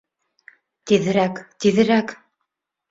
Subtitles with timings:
[0.93, 2.19] Тиҙерәк, тиҙерәк!